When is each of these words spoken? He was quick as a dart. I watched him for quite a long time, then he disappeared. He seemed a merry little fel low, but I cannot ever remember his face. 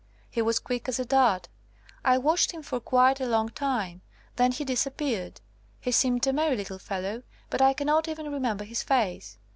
He 0.31 0.41
was 0.41 0.57
quick 0.57 0.89
as 0.89 0.97
a 0.97 1.05
dart. 1.05 1.47
I 2.03 2.17
watched 2.17 2.51
him 2.53 2.63
for 2.63 2.79
quite 2.79 3.19
a 3.21 3.27
long 3.27 3.49
time, 3.49 4.01
then 4.35 4.51
he 4.51 4.65
disappeared. 4.65 5.41
He 5.79 5.91
seemed 5.91 6.25
a 6.25 6.33
merry 6.33 6.57
little 6.57 6.79
fel 6.79 7.01
low, 7.01 7.23
but 7.51 7.61
I 7.61 7.73
cannot 7.73 8.07
ever 8.07 8.23
remember 8.23 8.63
his 8.63 8.81
face. 8.81 9.37